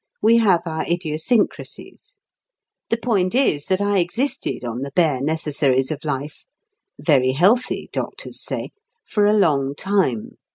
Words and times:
We 0.19 0.37
have 0.39 0.65
our 0.65 0.83
idiosyncrasies. 0.83 2.17
The 2.89 2.97
point 2.97 3.35
is 3.35 3.67
that 3.67 3.79
I 3.79 3.99
existed 3.99 4.63
on 4.63 4.81
the 4.81 4.89
bare 4.89 5.21
necessaries 5.21 5.91
of 5.91 6.03
life 6.03 6.43
(very 6.99 7.33
healthy 7.33 7.87
doctors 7.93 8.43
say) 8.43 8.71
for 9.05 9.27
a 9.27 9.37
long 9.37 9.75
time. 9.75 10.37